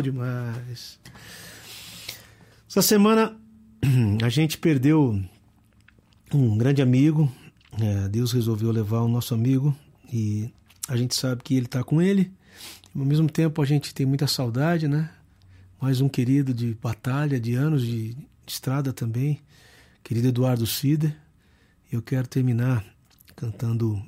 legal 0.00 0.02
demais. 0.02 0.98
Essa 2.68 2.82
semana 2.82 3.36
a 4.22 4.28
gente 4.28 4.58
perdeu 4.58 5.22
um 6.32 6.58
grande 6.58 6.82
amigo. 6.82 7.30
É, 7.80 8.08
Deus 8.08 8.32
resolveu 8.32 8.70
levar 8.72 9.00
o 9.00 9.08
nosso 9.08 9.34
amigo 9.34 9.76
e 10.12 10.50
a 10.88 10.96
gente 10.96 11.14
sabe 11.14 11.42
que 11.42 11.54
ele 11.54 11.66
está 11.66 11.84
com 11.84 12.00
ele. 12.02 12.32
Ao 12.94 13.04
mesmo 13.04 13.28
tempo 13.28 13.62
a 13.62 13.64
gente 13.64 13.94
tem 13.94 14.06
muita 14.06 14.26
saudade, 14.26 14.88
né? 14.88 15.10
Mais 15.80 16.00
um 16.00 16.08
querido 16.08 16.52
de 16.52 16.74
batalha, 16.74 17.38
de 17.38 17.54
anos 17.54 17.82
de, 17.82 18.14
de 18.14 18.26
estrada 18.46 18.92
também, 18.92 19.40
querido 20.02 20.28
Eduardo 20.28 20.66
Cider. 20.66 21.16
Eu 21.92 22.02
quero 22.02 22.26
terminar 22.26 22.84
cantando 23.34 24.02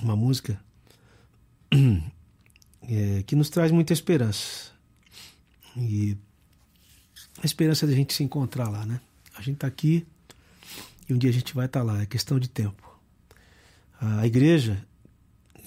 uma 0.00 0.16
música 0.16 0.58
é, 2.82 3.22
que 3.24 3.36
nos 3.36 3.50
traz 3.50 3.70
muita 3.70 3.92
esperança. 3.92 4.77
E 5.78 6.16
a 7.42 7.46
esperança 7.46 7.86
de 7.86 7.92
a 7.92 7.96
gente 7.96 8.12
se 8.12 8.22
encontrar 8.22 8.68
lá, 8.68 8.84
né? 8.84 9.00
A 9.34 9.40
gente 9.40 9.54
está 9.54 9.66
aqui 9.66 10.06
e 11.08 11.14
um 11.14 11.18
dia 11.18 11.30
a 11.30 11.32
gente 11.32 11.54
vai 11.54 11.66
estar 11.66 11.80
tá 11.80 11.86
lá, 11.86 12.02
é 12.02 12.06
questão 12.06 12.38
de 12.38 12.48
tempo. 12.48 12.88
A 14.00 14.26
igreja, 14.26 14.84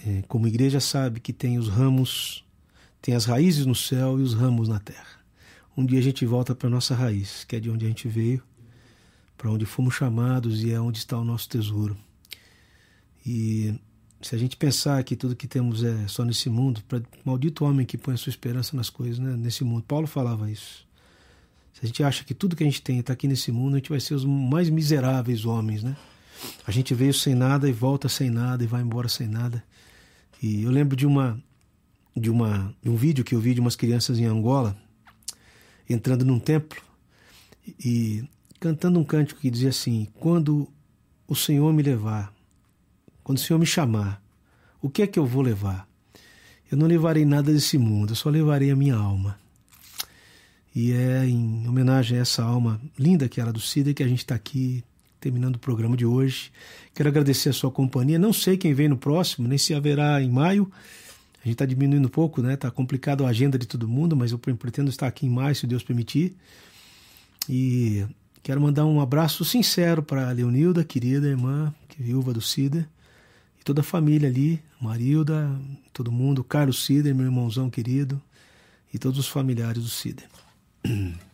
é, 0.05 0.23
como 0.27 0.47
igreja, 0.47 0.79
sabe 0.79 1.19
que 1.19 1.33
tem 1.33 1.57
os 1.57 1.67
ramos, 1.67 2.43
tem 3.01 3.15
as 3.15 3.25
raízes 3.25 3.65
no 3.65 3.75
céu 3.75 4.19
e 4.19 4.21
os 4.21 4.33
ramos 4.33 4.67
na 4.67 4.79
terra. 4.79 5.21
Um 5.75 5.85
dia 5.85 5.99
a 5.99 6.03
gente 6.03 6.25
volta 6.25 6.53
para 6.53 6.69
nossa 6.69 6.93
raiz, 6.93 7.43
que 7.45 7.55
é 7.55 7.59
de 7.59 7.69
onde 7.69 7.85
a 7.85 7.87
gente 7.87 8.07
veio, 8.07 8.43
para 9.37 9.49
onde 9.49 9.65
fomos 9.65 9.95
chamados 9.95 10.63
e 10.63 10.71
é 10.71 10.79
onde 10.79 10.99
está 10.99 11.17
o 11.17 11.23
nosso 11.23 11.49
tesouro. 11.49 11.97
E 13.25 13.73
se 14.21 14.35
a 14.35 14.37
gente 14.37 14.55
pensar 14.55 15.03
que 15.03 15.15
tudo 15.15 15.35
que 15.35 15.47
temos 15.47 15.83
é 15.83 16.07
só 16.07 16.23
nesse 16.23 16.49
mundo, 16.49 16.81
pra, 16.87 17.01
maldito 17.25 17.65
homem 17.65 17.85
que 17.85 17.97
põe 17.97 18.13
a 18.13 18.17
sua 18.17 18.29
esperança 18.29 18.75
nas 18.75 18.89
coisas, 18.89 19.19
né? 19.19 19.35
nesse 19.35 19.63
mundo. 19.63 19.83
Paulo 19.83 20.07
falava 20.07 20.49
isso. 20.49 20.85
Se 21.73 21.79
a 21.83 21.87
gente 21.87 22.03
acha 22.03 22.23
que 22.23 22.33
tudo 22.33 22.55
que 22.55 22.63
a 22.63 22.65
gente 22.65 22.81
tem 22.81 22.99
está 22.99 23.13
aqui 23.13 23.27
nesse 23.27 23.51
mundo, 23.51 23.73
a 23.73 23.77
gente 23.77 23.89
vai 23.89 23.99
ser 23.99 24.13
os 24.13 24.25
mais 24.25 24.69
miseráveis 24.69 25.45
homens, 25.45 25.83
né? 25.83 25.95
A 26.65 26.71
gente 26.71 26.93
veio 26.93 27.13
sem 27.13 27.35
nada 27.35 27.69
e 27.69 27.71
volta 27.71 28.09
sem 28.09 28.29
nada 28.29 28.63
e 28.63 28.67
vai 28.67 28.81
embora 28.81 29.07
sem 29.07 29.27
nada. 29.27 29.63
E 30.41 30.63
eu 30.63 30.71
lembro 30.71 30.95
de 30.95 31.05
uma 31.05 31.41
de 32.15 32.29
uma 32.29 32.73
de 32.81 32.89
um 32.89 32.95
vídeo 32.95 33.23
que 33.23 33.33
eu 33.33 33.39
vi 33.39 33.53
de 33.53 33.61
umas 33.61 33.75
crianças 33.75 34.19
em 34.19 34.25
Angola 34.25 34.75
entrando 35.89 36.25
num 36.25 36.39
templo 36.39 36.81
e 37.79 38.23
cantando 38.59 38.99
um 38.99 39.03
cântico 39.03 39.39
que 39.39 39.49
dizia 39.49 39.69
assim: 39.69 40.07
"Quando 40.19 40.67
o 41.27 41.35
Senhor 41.35 41.71
me 41.71 41.83
levar, 41.83 42.33
quando 43.31 43.37
o 43.37 43.41
Senhor 43.41 43.59
me 43.59 43.65
chamar, 43.65 44.21
o 44.81 44.89
que 44.89 45.01
é 45.01 45.07
que 45.07 45.17
eu 45.17 45.25
vou 45.25 45.41
levar? 45.41 45.87
Eu 46.69 46.77
não 46.77 46.85
levarei 46.85 47.23
nada 47.23 47.51
desse 47.53 47.77
mundo, 47.77 48.11
eu 48.11 48.15
só 48.15 48.29
levarei 48.29 48.71
a 48.71 48.75
minha 48.75 48.95
alma." 48.95 49.39
E 50.75 50.91
é 50.91 51.25
em 51.25 51.67
homenagem 51.67 52.17
a 52.17 52.21
essa 52.21 52.43
alma 52.43 52.79
linda 52.97 53.27
que 53.27 53.41
era 53.41 53.51
do 53.51 53.59
Cida 53.59 53.93
que 53.93 54.03
a 54.03 54.07
gente 54.07 54.19
está 54.19 54.35
aqui 54.35 54.83
terminando 55.19 55.55
o 55.55 55.59
programa 55.59 55.95
de 55.95 56.05
hoje. 56.05 56.51
Quero 56.93 57.09
agradecer 57.09 57.49
a 57.49 57.53
sua 57.53 57.69
companhia. 57.69 58.17
Não 58.17 58.33
sei 58.33 58.57
quem 58.57 58.73
vem 58.73 58.89
no 58.89 58.97
próximo, 58.97 59.47
nem 59.47 59.57
se 59.57 59.73
haverá 59.73 60.21
em 60.21 60.29
maio. 60.29 60.71
A 61.41 61.45
gente 61.45 61.53
está 61.53 61.65
diminuindo 61.65 62.05
um 62.05 62.11
pouco, 62.11 62.41
né? 62.41 62.53
Está 62.53 62.71
complicado 62.71 63.25
a 63.25 63.29
agenda 63.29 63.57
de 63.57 63.65
todo 63.65 63.87
mundo, 63.87 64.15
mas 64.15 64.31
eu 64.31 64.39
pretendo 64.39 64.89
estar 64.89 65.07
aqui 65.07 65.25
em 65.25 65.29
maio, 65.29 65.55
se 65.55 65.67
Deus 65.67 65.83
permitir. 65.83 66.35
E 67.49 68.05
quero 68.41 68.61
mandar 68.61 68.85
um 68.85 69.01
abraço 69.01 69.43
sincero 69.43 70.01
para 70.01 70.29
a 70.29 70.31
Leonilda, 70.31 70.83
querida 70.83 71.27
irmã, 71.27 71.73
que 71.89 72.01
é 72.01 72.05
viúva 72.05 72.33
do 72.33 72.41
Cida, 72.41 72.87
e 73.61 73.63
toda 73.63 73.81
a 73.81 73.83
família 73.83 74.27
ali, 74.27 74.59
Marilda, 74.81 75.47
todo 75.93 76.11
mundo, 76.11 76.43
Carlos 76.43 76.83
Cida, 76.83 77.13
meu 77.13 77.27
irmãozão 77.27 77.69
querido, 77.69 78.19
e 78.91 78.97
todos 78.97 79.19
os 79.19 79.27
familiares 79.27 79.83
do 79.83 79.87
Cida. 79.87 80.23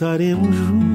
cantaremos 0.00 0.56
juntos 0.56 0.89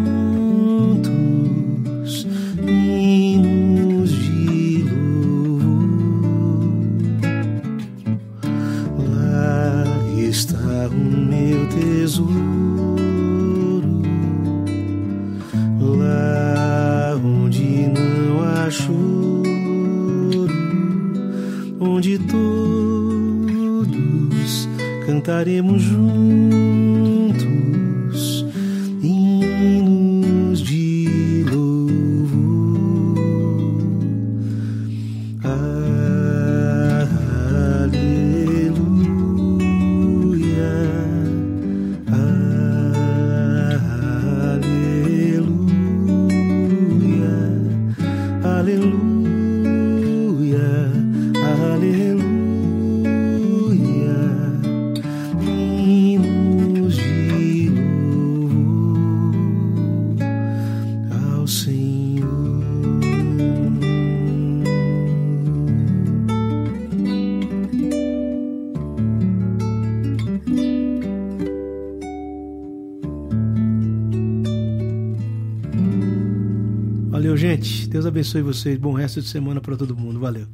abençoe 78.16 78.42
vocês. 78.42 78.78
Bom 78.78 78.94
resto 78.94 79.22
de 79.22 79.28
semana 79.28 79.60
para 79.60 79.76
todo 79.76 79.94
mundo. 79.94 80.22
Valeu. 80.22 80.48